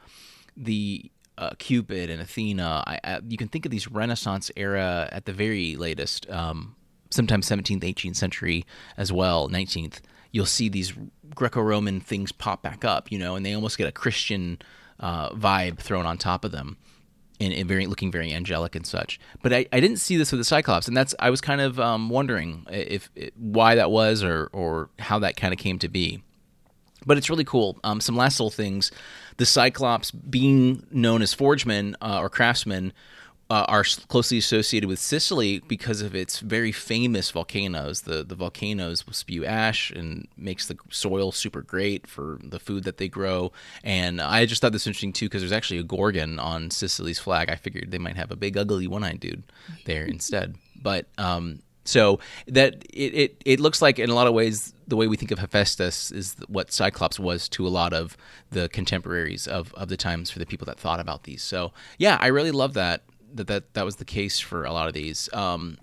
the 0.56 1.10
uh, 1.38 1.50
Cupid 1.58 2.10
and 2.10 2.20
Athena. 2.20 2.84
I, 2.86 3.00
I, 3.02 3.20
you 3.26 3.38
can 3.38 3.48
think 3.48 3.64
of 3.64 3.70
these 3.70 3.88
Renaissance 3.88 4.50
era 4.56 5.08
at 5.10 5.24
the 5.24 5.32
very 5.32 5.76
latest, 5.76 6.28
um, 6.28 6.76
sometimes 7.08 7.48
17th, 7.48 7.82
18th 7.82 8.16
century 8.16 8.66
as 8.98 9.10
well, 9.10 9.48
19th 9.48 10.00
you'll 10.32 10.46
see 10.46 10.68
these 10.68 10.92
Greco-Roman 11.34 12.00
things 12.00 12.32
pop 12.32 12.62
back 12.62 12.84
up, 12.84 13.10
you 13.10 13.18
know, 13.18 13.36
and 13.36 13.44
they 13.44 13.54
almost 13.54 13.78
get 13.78 13.88
a 13.88 13.92
Christian 13.92 14.58
uh, 14.98 15.30
vibe 15.30 15.78
thrown 15.78 16.06
on 16.06 16.18
top 16.18 16.44
of 16.44 16.52
them, 16.52 16.76
and, 17.40 17.52
and, 17.52 17.66
very 17.66 17.86
looking 17.86 18.12
very 18.12 18.32
angelic 18.32 18.74
and 18.74 18.86
such. 18.86 19.18
But 19.42 19.52
I, 19.52 19.66
I 19.72 19.80
didn't 19.80 19.96
see 19.96 20.16
this 20.16 20.30
with 20.30 20.40
the 20.40 20.44
Cyclops, 20.44 20.88
and 20.88 20.96
that's 20.96 21.14
I 21.18 21.30
was 21.30 21.40
kind 21.40 21.60
of 21.60 21.80
um, 21.80 22.10
wondering 22.10 22.66
if, 22.70 23.10
if, 23.16 23.30
why 23.36 23.74
that 23.76 23.90
was 23.90 24.22
or 24.22 24.50
or 24.52 24.90
how 24.98 25.18
that 25.20 25.36
kind 25.36 25.52
of 25.52 25.58
came 25.58 25.78
to 25.78 25.88
be. 25.88 26.22
But 27.06 27.16
it's 27.16 27.30
really 27.30 27.44
cool. 27.44 27.78
Um, 27.82 28.00
some 28.02 28.14
last 28.14 28.38
little 28.38 28.50
things: 28.50 28.92
the 29.38 29.46
Cyclops 29.46 30.10
being 30.10 30.86
known 30.90 31.22
as 31.22 31.32
forgemen 31.32 31.96
uh, 32.02 32.20
or 32.20 32.28
craftsmen 32.28 32.92
uh, 33.50 33.66
are 33.68 33.82
closely 34.06 34.38
associated 34.38 34.88
with 34.88 35.00
Sicily 35.00 35.58
because 35.66 36.02
of 36.02 36.14
its 36.14 36.38
very 36.38 36.70
famous 36.70 37.32
volcanoes. 37.32 38.02
The 38.02 38.22
the 38.22 38.36
volcanoes 38.36 39.04
will 39.04 39.12
spew 39.12 39.44
ash 39.44 39.90
and 39.90 40.28
makes 40.36 40.68
the 40.68 40.76
soil 40.88 41.32
super 41.32 41.60
great 41.60 42.06
for 42.06 42.38
the 42.44 42.60
food 42.60 42.84
that 42.84 42.98
they 42.98 43.08
grow. 43.08 43.50
And 43.82 44.20
I 44.20 44.46
just 44.46 44.62
thought 44.62 44.70
this 44.70 44.86
interesting 44.86 45.12
too 45.12 45.26
because 45.26 45.42
there's 45.42 45.52
actually 45.52 45.80
a 45.80 45.84
gorgon 45.84 46.38
on 46.38 46.70
Sicily's 46.70 47.18
flag. 47.18 47.50
I 47.50 47.56
figured 47.56 47.90
they 47.90 47.98
might 47.98 48.16
have 48.16 48.30
a 48.30 48.36
big 48.36 48.56
ugly 48.56 48.86
one-eyed 48.86 49.18
dude 49.18 49.42
there 49.84 50.04
instead. 50.06 50.54
But 50.80 51.06
um, 51.18 51.58
so 51.84 52.20
that 52.46 52.84
it, 52.94 53.14
it 53.14 53.42
it 53.44 53.60
looks 53.60 53.82
like 53.82 53.98
in 53.98 54.10
a 54.10 54.14
lot 54.14 54.28
of 54.28 54.32
ways 54.32 54.74
the 54.86 54.96
way 54.96 55.08
we 55.08 55.16
think 55.16 55.32
of 55.32 55.40
Hephaestus 55.40 56.12
is 56.12 56.36
what 56.46 56.72
Cyclops 56.72 57.18
was 57.18 57.48
to 57.48 57.66
a 57.66 57.70
lot 57.70 57.92
of 57.92 58.16
the 58.50 58.68
contemporaries 58.68 59.46
of, 59.46 59.72
of 59.74 59.88
the 59.88 59.96
times 59.96 60.30
for 60.30 60.40
the 60.40 60.46
people 60.46 60.66
that 60.66 60.80
thought 60.80 61.00
about 61.00 61.24
these. 61.24 61.42
So 61.42 61.72
yeah, 61.98 62.16
I 62.20 62.26
really 62.28 62.50
love 62.50 62.74
that 62.74 63.02
that 63.34 63.46
that, 63.46 63.74
that 63.74 63.84
was 63.84 63.96
the 63.96 64.04
case 64.04 64.38
for 64.38 64.64
a 64.64 64.72
lot 64.72 64.88
of 64.88 64.94
these. 64.94 65.28
Um, 65.32 65.78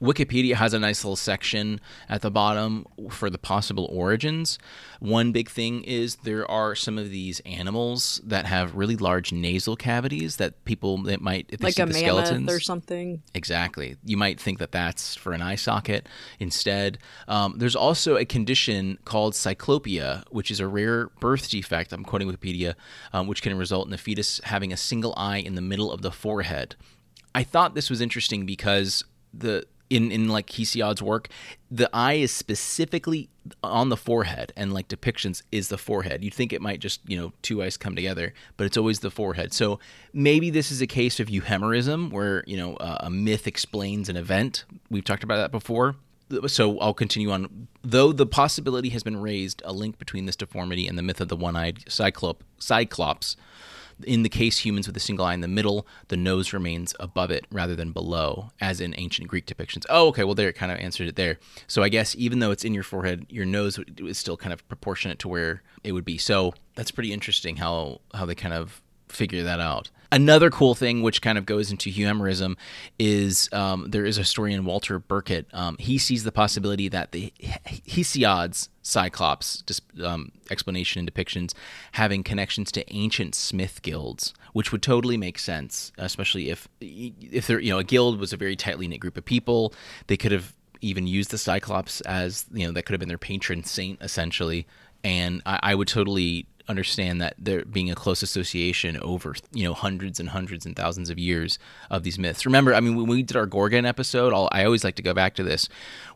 Wikipedia 0.00 0.54
has 0.54 0.74
a 0.74 0.78
nice 0.78 1.04
little 1.04 1.16
section 1.16 1.80
at 2.08 2.20
the 2.20 2.30
bottom 2.30 2.84
for 3.10 3.30
the 3.30 3.38
possible 3.38 3.88
origins. 3.90 4.58
One 5.00 5.32
big 5.32 5.48
thing 5.48 5.84
is 5.84 6.16
there 6.16 6.48
are 6.50 6.74
some 6.74 6.98
of 6.98 7.10
these 7.10 7.40
animals 7.40 8.20
that 8.24 8.44
have 8.44 8.74
really 8.74 8.96
large 8.96 9.32
nasal 9.32 9.74
cavities 9.74 10.36
that 10.36 10.64
people 10.66 11.02
that 11.04 11.22
might 11.22 11.46
if 11.48 11.60
they 11.60 11.66
like 11.66 11.74
see 11.74 11.82
a 11.82 11.86
the 11.86 11.92
mammoth 11.92 12.26
skeletons 12.26 12.52
or 12.52 12.60
something. 12.60 13.22
Exactly. 13.34 13.96
You 14.04 14.18
might 14.18 14.38
think 14.38 14.58
that 14.58 14.72
that's 14.72 15.14
for 15.14 15.32
an 15.32 15.40
eye 15.40 15.54
socket 15.54 16.08
instead. 16.38 16.98
Um, 17.26 17.54
there's 17.56 17.76
also 17.76 18.16
a 18.16 18.26
condition 18.26 18.98
called 19.06 19.32
cyclopia, 19.32 20.24
which 20.30 20.50
is 20.50 20.60
a 20.60 20.68
rare 20.68 21.08
birth 21.20 21.48
defect. 21.48 21.92
I'm 21.92 22.04
quoting 22.04 22.28
Wikipedia, 22.28 22.74
um, 23.14 23.26
which 23.26 23.40
can 23.40 23.56
result 23.56 23.86
in 23.86 23.92
the 23.92 23.98
fetus 23.98 24.42
having 24.44 24.74
a 24.74 24.76
single 24.76 25.14
eye 25.16 25.38
in 25.38 25.54
the 25.54 25.62
middle 25.62 25.90
of 25.90 26.02
the 26.02 26.10
forehead. 26.10 26.76
I 27.34 27.44
thought 27.44 27.74
this 27.74 27.88
was 27.88 28.00
interesting 28.02 28.44
because 28.44 29.04
the 29.32 29.66
in 29.90 30.10
in 30.10 30.28
like 30.28 30.50
Hesiod's 30.50 31.02
work, 31.02 31.28
the 31.70 31.88
eye 31.92 32.14
is 32.14 32.32
specifically 32.32 33.28
on 33.62 33.88
the 33.88 33.96
forehead, 33.96 34.52
and 34.56 34.72
like 34.72 34.88
depictions 34.88 35.42
is 35.52 35.68
the 35.68 35.78
forehead. 35.78 36.24
You'd 36.24 36.34
think 36.34 36.52
it 36.52 36.60
might 36.60 36.80
just 36.80 37.00
you 37.08 37.16
know 37.16 37.32
two 37.42 37.62
eyes 37.62 37.76
come 37.76 37.94
together, 37.94 38.34
but 38.56 38.66
it's 38.66 38.76
always 38.76 39.00
the 39.00 39.10
forehead. 39.10 39.52
So 39.52 39.78
maybe 40.12 40.50
this 40.50 40.70
is 40.70 40.80
a 40.80 40.86
case 40.86 41.20
of 41.20 41.28
euhemerism, 41.28 42.10
where 42.10 42.44
you 42.46 42.56
know 42.56 42.74
uh, 42.76 42.98
a 43.00 43.10
myth 43.10 43.46
explains 43.46 44.08
an 44.08 44.16
event. 44.16 44.64
We've 44.90 45.04
talked 45.04 45.24
about 45.24 45.36
that 45.36 45.50
before. 45.50 45.96
So 46.48 46.78
I'll 46.80 46.94
continue 46.94 47.30
on. 47.30 47.68
Though 47.82 48.12
the 48.12 48.26
possibility 48.26 48.88
has 48.88 49.04
been 49.04 49.20
raised, 49.20 49.62
a 49.64 49.72
link 49.72 49.96
between 49.98 50.26
this 50.26 50.34
deformity 50.34 50.88
and 50.88 50.98
the 50.98 51.02
myth 51.02 51.20
of 51.20 51.28
the 51.28 51.36
one-eyed 51.36 51.84
cyclop, 51.88 52.42
cyclops 52.58 53.36
in 54.04 54.22
the 54.22 54.28
case 54.28 54.58
humans 54.58 54.86
with 54.86 54.96
a 54.96 55.00
single 55.00 55.24
eye 55.24 55.34
in 55.34 55.40
the 55.40 55.48
middle, 55.48 55.86
the 56.08 56.16
nose 56.16 56.52
remains 56.52 56.94
above 57.00 57.30
it 57.30 57.46
rather 57.50 57.74
than 57.74 57.92
below, 57.92 58.50
as 58.60 58.80
in 58.80 58.94
ancient 58.98 59.28
Greek 59.28 59.46
depictions. 59.46 59.84
Oh, 59.88 60.08
okay. 60.08 60.24
Well, 60.24 60.34
there 60.34 60.48
it 60.48 60.54
kind 60.54 60.72
of 60.72 60.78
answered 60.78 61.08
it 61.08 61.16
there. 61.16 61.38
So 61.66 61.82
I 61.82 61.88
guess 61.88 62.14
even 62.16 62.40
though 62.40 62.50
it's 62.50 62.64
in 62.64 62.74
your 62.74 62.82
forehead, 62.82 63.26
your 63.28 63.46
nose 63.46 63.78
is 63.98 64.18
still 64.18 64.36
kind 64.36 64.52
of 64.52 64.66
proportionate 64.68 65.18
to 65.20 65.28
where 65.28 65.62
it 65.84 65.92
would 65.92 66.04
be. 66.04 66.18
So 66.18 66.54
that's 66.74 66.90
pretty 66.90 67.12
interesting 67.12 67.56
how 67.56 68.00
how 68.14 68.26
they 68.26 68.34
kind 68.34 68.54
of 68.54 68.82
figure 69.08 69.44
that 69.44 69.60
out. 69.60 69.90
Another 70.12 70.50
cool 70.50 70.74
thing, 70.74 71.02
which 71.02 71.20
kind 71.20 71.36
of 71.38 71.46
goes 71.46 71.70
into 71.70 71.90
euhemerism, 71.90 72.56
is 72.98 73.48
um, 73.52 73.86
there 73.90 74.04
is 74.04 74.18
a 74.18 74.20
historian 74.20 74.64
Walter 74.64 75.00
Burkert. 75.00 75.46
Um, 75.52 75.76
he 75.78 75.98
sees 75.98 76.24
the 76.24 76.32
possibility 76.32 76.88
that 76.88 77.12
the 77.12 77.32
Hesiod's 77.88 78.68
Cyclops 78.82 79.64
um, 80.04 80.30
explanation 80.50 81.00
and 81.00 81.12
depictions 81.12 81.54
having 81.92 82.22
connections 82.22 82.70
to 82.72 82.94
ancient 82.94 83.34
smith 83.34 83.82
guilds, 83.82 84.32
which 84.52 84.70
would 84.70 84.82
totally 84.82 85.16
make 85.16 85.38
sense, 85.38 85.92
especially 85.98 86.50
if 86.50 86.68
if 86.80 87.48
there 87.48 87.58
you 87.58 87.72
know 87.72 87.78
a 87.78 87.84
guild 87.84 88.20
was 88.20 88.32
a 88.32 88.36
very 88.36 88.54
tightly 88.54 88.86
knit 88.86 89.00
group 89.00 89.16
of 89.16 89.24
people. 89.24 89.74
They 90.06 90.16
could 90.16 90.30
have 90.30 90.54
even 90.80 91.06
used 91.06 91.30
the 91.30 91.38
Cyclops 91.38 92.00
as 92.02 92.46
you 92.52 92.66
know 92.66 92.72
that 92.72 92.84
could 92.84 92.92
have 92.92 93.00
been 93.00 93.08
their 93.08 93.18
patron 93.18 93.64
saint 93.64 94.00
essentially, 94.00 94.68
and 95.02 95.42
I, 95.44 95.58
I 95.62 95.74
would 95.74 95.88
totally 95.88 96.46
understand 96.68 97.20
that 97.20 97.34
there 97.38 97.64
being 97.64 97.90
a 97.90 97.94
close 97.94 98.22
association 98.22 98.96
over 98.98 99.34
you 99.52 99.64
know 99.64 99.74
hundreds 99.74 100.18
and 100.20 100.30
hundreds 100.30 100.66
and 100.66 100.76
thousands 100.76 101.10
of 101.10 101.18
years 101.18 101.58
of 101.90 102.02
these 102.02 102.18
myths. 102.18 102.44
Remember, 102.46 102.74
I 102.74 102.80
mean, 102.80 102.96
when 102.96 103.06
we 103.06 103.22
did 103.22 103.36
our 103.36 103.46
Gorgon 103.46 103.86
episode, 103.86 104.32
I'll, 104.32 104.48
i 104.52 104.64
always 104.64 104.84
like 104.84 104.96
to 104.96 105.02
go 105.02 105.14
back 105.14 105.34
to 105.36 105.42
this. 105.42 105.68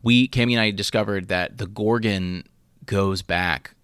We, 0.02 0.28
Cami 0.28 0.52
and 0.52 0.60
I, 0.60 0.70
discovered 0.70 1.28
that 1.28 1.58
the 1.58 1.66
Gorgon 1.66 2.44
goes 2.86 3.22
back 3.22 3.74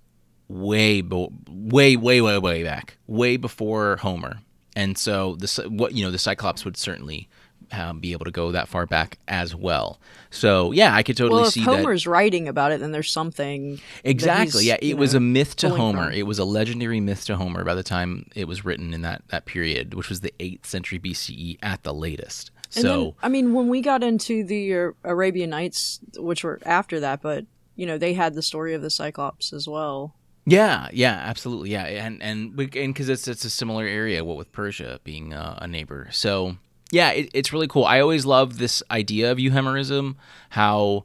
way, 0.49 1.02
way, 1.02 1.96
way, 1.96 2.20
way, 2.20 2.38
way 2.38 2.62
back, 2.62 2.96
way 3.06 3.37
before 3.37 3.96
Homer, 3.96 4.38
and 4.75 4.96
so 4.96 5.37
the 5.37 5.66
what 5.68 5.92
you 5.94 6.04
know 6.04 6.11
the 6.11 6.18
Cyclops 6.18 6.64
would 6.64 6.76
certainly 6.76 7.28
um, 7.73 8.00
be 8.00 8.12
able 8.12 8.25
to 8.25 8.30
go 8.30 8.52
that 8.52 8.68
far 8.68 8.87
back 8.87 9.18
as 9.28 9.54
well. 9.54 9.99
So 10.30 10.73
yeah, 10.73 10.94
I 10.94 11.02
could 11.02 11.16
totally 11.16 11.40
well, 11.40 11.49
if 11.49 11.54
see 11.54 11.62
Homer's 11.62 12.04
that. 12.04 12.11
writing 12.11 12.49
about 12.49 12.73
it, 12.73 12.80
then 12.80 12.92
there's 12.92 13.11
something. 13.11 13.80
Exactly. 14.04 14.64
Yeah, 14.64 14.76
it 14.80 14.96
was 14.96 15.14
know, 15.14 15.18
a 15.18 15.20
myth 15.20 15.56
to 15.56 15.70
Homer. 15.70 16.06
from. 16.06 16.12
It 16.12 16.26
was 16.26 16.38
a 16.38 16.44
legendary 16.44 17.00
myth 17.00 17.25
to 17.26 17.37
Homer 17.37 17.64
by 17.64 17.75
the 17.75 17.82
time 17.82 18.26
it 18.35 18.46
was 18.46 18.64
written 18.64 18.94
in 18.94 19.02
that 19.02 19.23
that 19.28 19.46
period, 19.46 19.94
which 19.94 20.08
was 20.08 20.20
the 20.20 20.32
eighth 20.40 20.66
century 20.66 20.99
BCE 20.99 21.58
at 21.62 21.82
the 21.82 21.94
latest. 21.94 22.50
And 22.75 22.82
so 22.82 23.04
then, 23.04 23.14
I 23.23 23.28
mean, 23.28 23.54
when 23.54 23.68
we 23.68 23.80
got 23.80 24.02
into 24.02 24.44
the 24.44 24.92
Arabian 25.04 25.50
Nights, 25.50 26.00
which 26.16 26.44
were 26.44 26.61
after 26.66 27.00
that, 27.00 27.23
but 27.23 27.46
you 27.76 27.87
know, 27.87 27.99
they 27.99 28.14
had 28.14 28.35
the 28.35 28.42
story 28.42 28.75
of 28.75 28.82
the 28.82 28.90
Cyclops 28.90 29.52
as 29.52 29.68
well. 29.68 30.14
yeah, 30.46 30.88
yeah, 30.92 31.20
absolutely, 31.25 31.70
yeah, 31.70 31.85
and 31.85 32.23
and 32.23 32.56
because 32.56 33.08
it's 33.08 33.28
it's 33.28 33.44
a 33.44 33.50
similar 33.50 33.85
area, 33.85 34.25
what 34.25 34.37
with 34.37 34.52
Persia 34.52 34.99
being 35.04 35.32
uh, 35.35 35.58
a 35.61 35.66
neighbor. 35.68 36.08
So 36.11 36.56
yeah, 36.93 37.11
it, 37.11 37.31
it's 37.35 37.52
really 37.52 37.66
cool. 37.66 37.85
I 37.85 38.00
always 38.00 38.25
love 38.25 38.59
this 38.59 38.83
idea 38.90 39.33
of 39.33 39.38
euhemerism, 39.38 40.16
how 40.50 41.05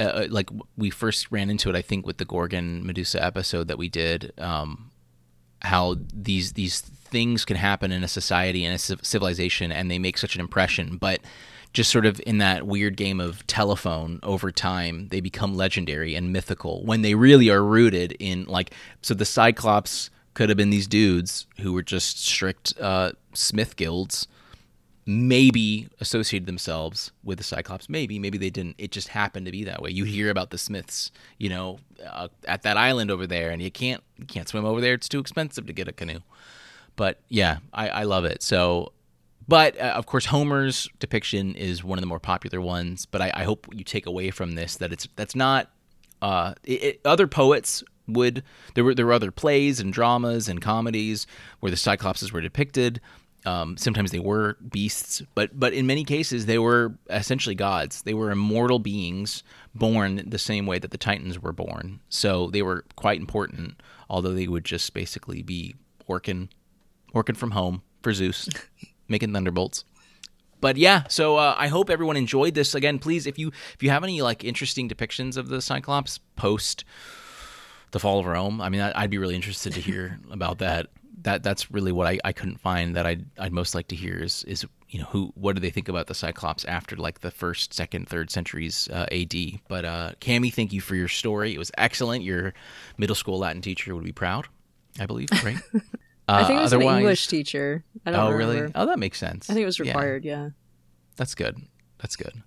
uh, 0.00 0.04
uh, 0.04 0.26
like 0.28 0.50
we 0.76 0.90
first 0.90 1.30
ran 1.30 1.50
into 1.50 1.70
it, 1.70 1.76
I 1.76 1.82
think, 1.82 2.06
with 2.06 2.18
the 2.18 2.24
Gorgon 2.24 2.84
Medusa 2.84 3.22
episode 3.22 3.68
that 3.68 3.78
we 3.78 3.88
did. 3.88 4.32
Um, 4.38 4.90
how 5.62 5.96
these 6.12 6.52
these 6.52 6.80
things 6.80 7.44
can 7.44 7.56
happen 7.56 7.92
in 7.92 8.02
a 8.02 8.08
society 8.08 8.64
and 8.64 8.74
a 8.74 8.78
civilization, 8.78 9.70
and 9.70 9.90
they 9.90 9.98
make 9.98 10.18
such 10.18 10.34
an 10.34 10.40
impression, 10.40 10.96
but 10.96 11.20
just 11.72 11.90
sort 11.90 12.06
of 12.06 12.20
in 12.26 12.38
that 12.38 12.66
weird 12.66 12.96
game 12.96 13.20
of 13.20 13.44
telephone 13.46 14.20
over 14.22 14.52
time, 14.52 15.08
they 15.08 15.20
become 15.20 15.54
legendary 15.56 16.14
and 16.14 16.32
mythical 16.32 16.84
when 16.84 17.02
they 17.02 17.14
really 17.14 17.50
are 17.50 17.62
rooted 17.62 18.12
in 18.18 18.44
like 18.44 18.72
so 19.00 19.14
the 19.14 19.24
Cyclops 19.24 20.10
could 20.34 20.48
have 20.48 20.58
been 20.58 20.70
these 20.70 20.88
dudes 20.88 21.46
who 21.60 21.72
were 21.72 21.82
just 21.82 22.24
strict 22.24 22.74
uh, 22.80 23.12
Smith 23.32 23.76
guilds 23.76 24.26
maybe 25.06 25.88
associated 26.00 26.46
themselves 26.46 27.12
with 27.22 27.38
the 27.38 27.44
Cyclops. 27.44 27.88
Maybe, 27.88 28.18
maybe 28.18 28.38
they 28.38 28.50
didn't. 28.50 28.76
It 28.78 28.90
just 28.90 29.08
happened 29.08 29.46
to 29.46 29.52
be 29.52 29.64
that 29.64 29.82
way. 29.82 29.90
You 29.90 30.04
hear 30.04 30.30
about 30.30 30.50
the 30.50 30.58
Smiths, 30.58 31.10
you 31.38 31.48
know, 31.48 31.78
uh, 32.06 32.28
at 32.46 32.62
that 32.62 32.76
island 32.76 33.10
over 33.10 33.26
there, 33.26 33.50
and 33.50 33.60
you 33.60 33.70
can't 33.70 34.02
you 34.18 34.26
can't 34.26 34.48
swim 34.48 34.64
over 34.64 34.80
there. 34.80 34.94
It's 34.94 35.08
too 35.08 35.18
expensive 35.18 35.66
to 35.66 35.72
get 35.72 35.88
a 35.88 35.92
canoe. 35.92 36.20
But 36.96 37.20
yeah, 37.28 37.58
I, 37.72 37.88
I 37.88 38.02
love 38.04 38.24
it. 38.24 38.42
So, 38.42 38.92
but 39.46 39.78
uh, 39.78 39.94
of 39.96 40.06
course, 40.06 40.26
Homer's 40.26 40.88
depiction 40.98 41.54
is 41.54 41.84
one 41.84 41.98
of 41.98 42.02
the 42.02 42.06
more 42.06 42.20
popular 42.20 42.60
ones. 42.60 43.06
But 43.06 43.20
I, 43.20 43.32
I 43.34 43.44
hope 43.44 43.66
you 43.72 43.84
take 43.84 44.06
away 44.06 44.30
from 44.30 44.52
this 44.52 44.76
that 44.76 44.92
it's 44.92 45.08
that's 45.16 45.34
not. 45.34 45.70
Uh, 46.22 46.54
it, 46.64 46.82
it, 46.82 47.00
other 47.04 47.26
poets 47.26 47.84
would 48.06 48.42
there 48.74 48.84
were 48.84 48.94
there 48.94 49.06
were 49.06 49.12
other 49.12 49.30
plays 49.30 49.80
and 49.80 49.92
dramas 49.92 50.48
and 50.48 50.60
comedies 50.60 51.26
where 51.60 51.70
the 51.70 51.76
Cyclopses 51.76 52.32
were 52.32 52.40
depicted. 52.40 53.00
Um, 53.46 53.76
sometimes 53.76 54.10
they 54.10 54.18
were 54.18 54.56
beasts, 54.70 55.22
but 55.34 55.58
but 55.58 55.74
in 55.74 55.86
many 55.86 56.04
cases 56.04 56.46
they 56.46 56.58
were 56.58 56.94
essentially 57.10 57.54
gods. 57.54 58.02
They 58.02 58.14
were 58.14 58.30
immortal 58.30 58.78
beings 58.78 59.42
born 59.74 60.22
the 60.26 60.38
same 60.38 60.66
way 60.66 60.78
that 60.78 60.90
the 60.90 60.98
Titans 60.98 61.38
were 61.38 61.52
born. 61.52 62.00
So 62.08 62.48
they 62.50 62.62
were 62.62 62.84
quite 62.96 63.20
important, 63.20 63.80
although 64.08 64.32
they 64.32 64.48
would 64.48 64.64
just 64.64 64.94
basically 64.94 65.42
be 65.42 65.74
working 66.06 66.48
working 67.12 67.34
from 67.34 67.52
home 67.52 67.82
for 68.02 68.12
Zeus, 68.14 68.48
making 69.08 69.32
thunderbolts. 69.32 69.84
But 70.60 70.78
yeah, 70.78 71.02
so 71.08 71.36
uh, 71.36 71.54
I 71.58 71.68
hope 71.68 71.90
everyone 71.90 72.16
enjoyed 72.16 72.54
this. 72.54 72.74
Again, 72.74 72.98
please, 72.98 73.26
if 73.26 73.38
you 73.38 73.48
if 73.74 73.82
you 73.82 73.90
have 73.90 74.02
any 74.02 74.22
like 74.22 74.42
interesting 74.42 74.88
depictions 74.88 75.36
of 75.36 75.48
the 75.48 75.60
Cyclops, 75.60 76.18
post 76.36 76.84
the 77.90 78.00
fall 78.00 78.20
of 78.20 78.26
Rome. 78.26 78.60
I 78.60 78.70
mean, 78.70 78.80
I'd 78.80 79.10
be 79.10 79.18
really 79.18 79.36
interested 79.36 79.74
to 79.74 79.80
hear 79.80 80.18
about 80.30 80.58
that 80.58 80.88
that 81.22 81.42
that's 81.42 81.70
really 81.70 81.92
what 81.92 82.06
I, 82.06 82.18
I 82.24 82.32
couldn't 82.32 82.60
find 82.60 82.96
that 82.96 83.06
I'd, 83.06 83.24
I'd 83.38 83.52
most 83.52 83.74
like 83.74 83.88
to 83.88 83.96
hear 83.96 84.16
is 84.16 84.44
is 84.44 84.66
you 84.88 84.98
know 85.00 85.06
who 85.06 85.32
what 85.36 85.54
do 85.54 85.60
they 85.60 85.70
think 85.70 85.88
about 85.88 86.06
the 86.08 86.14
Cyclops 86.14 86.64
after 86.64 86.96
like 86.96 87.20
the 87.20 87.30
first 87.30 87.72
second 87.72 88.08
third 88.08 88.30
centuries 88.30 88.88
uh, 88.92 89.06
AD 89.12 89.34
but 89.68 89.84
uh, 89.84 90.12
Cami 90.20 90.52
thank 90.52 90.72
you 90.72 90.80
for 90.80 90.94
your 90.96 91.08
story 91.08 91.54
it 91.54 91.58
was 91.58 91.70
excellent 91.78 92.24
your 92.24 92.52
middle 92.98 93.16
school 93.16 93.38
Latin 93.38 93.62
teacher 93.62 93.94
would 93.94 94.04
be 94.04 94.12
proud 94.12 94.48
I 94.98 95.06
believe 95.06 95.28
right 95.44 95.58
I 96.28 96.44
think 96.44 96.58
it 96.58 96.62
was 96.62 96.72
Uh, 96.72 96.76
otherwise- 96.76 96.92
an 96.94 96.98
English 97.00 97.26
teacher. 97.28 97.84
I 98.06 98.10
don't 98.10 98.20
oh 98.20 98.30
remember. 98.30 98.54
really 98.62 98.72
oh 98.74 98.86
that 98.86 98.98
makes 98.98 99.18
sense 99.18 99.48
I 99.48 99.54
think 99.54 99.62
it 99.62 99.66
was 99.66 99.78
Yeah. 99.78 99.86
required. 99.86 100.24
Yeah. 100.24 100.50
That's 101.16 101.34
good. 101.34 101.58
That's 101.98 102.16
good. 102.16 102.42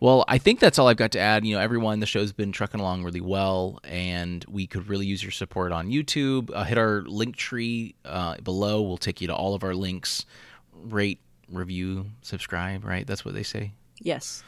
Well, 0.00 0.24
I 0.28 0.38
think 0.38 0.60
that's 0.60 0.78
all 0.78 0.88
I've 0.88 0.96
got 0.96 1.12
to 1.12 1.18
add. 1.18 1.46
You 1.46 1.56
know, 1.56 1.60
everyone, 1.60 2.00
the 2.00 2.06
show's 2.06 2.32
been 2.32 2.52
trucking 2.52 2.80
along 2.80 3.04
really 3.04 3.20
well, 3.20 3.78
and 3.84 4.44
we 4.48 4.66
could 4.66 4.88
really 4.88 5.06
use 5.06 5.22
your 5.22 5.32
support 5.32 5.72
on 5.72 5.88
YouTube. 5.88 6.50
Uh, 6.52 6.64
hit 6.64 6.76
our 6.76 7.02
link 7.02 7.36
tree 7.36 7.94
uh, 8.04 8.36
below. 8.42 8.82
We'll 8.82 8.98
take 8.98 9.20
you 9.20 9.28
to 9.28 9.34
all 9.34 9.54
of 9.54 9.64
our 9.64 9.74
links. 9.74 10.26
Rate, 10.72 11.20
review, 11.50 12.06
subscribe. 12.22 12.84
Right? 12.84 13.06
That's 13.06 13.24
what 13.24 13.34
they 13.34 13.42
say. 13.42 13.72
Yes. 14.00 14.44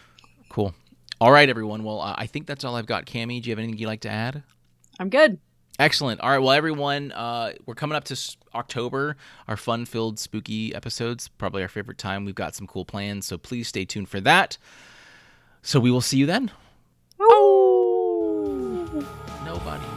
Cool. 0.51 0.75
All 1.21 1.33
right, 1.33 1.49
everyone. 1.49 1.83
Well, 1.83 2.01
uh, 2.01 2.15
I 2.17 2.27
think 2.27 2.47
that's 2.47 2.65
all 2.65 2.77
I've 2.77 2.87
got. 2.87 3.07
Cami, 3.07 3.43
do 3.43 3.49
you 3.49 3.53
have 3.53 3.59
anything 3.59 3.79
you'd 3.79 3.87
like 3.87 4.03
to 4.03 4.11
add? 4.11 4.43
I'm 5.01 5.09
good. 5.09 5.39
Excellent. 5.79 6.21
All 6.21 6.31
right. 6.31 6.39
Well, 6.39 6.53
everyone, 6.53 7.13
uh, 7.13 7.53
we're 7.65 7.75
coming 7.75 7.97
up 7.97 8.05
to 8.05 8.37
October, 8.55 9.17
our 9.47 9.57
fun 9.57 9.85
filled, 9.85 10.19
spooky 10.19 10.75
episodes, 10.75 11.29
probably 11.29 11.63
our 11.63 11.69
favorite 11.69 11.99
time. 11.99 12.25
We've 12.25 12.35
got 12.35 12.55
some 12.55 12.67
cool 12.67 12.85
plans, 12.85 13.27
so 13.27 13.39
please 13.39 13.69
stay 13.69 13.85
tuned 13.85 14.09
for 14.09 14.21
that. 14.21 14.59
So 15.63 15.81
we 15.81 15.91
will 15.91 16.01
see 16.01 16.19
you 16.19 16.27
then. 16.27 16.51
Oh. 17.21 19.05
Nobody. 19.45 19.88